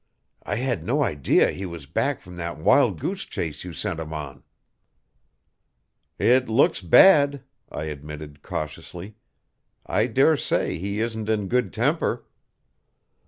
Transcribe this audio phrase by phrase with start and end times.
[0.41, 4.11] I had no idea he was back from that wild goose chase you sent him
[4.13, 4.43] on."
[6.17, 9.17] "It looks bad," I admitted cautiously.
[9.85, 12.25] "I dare say he isn't in good temper."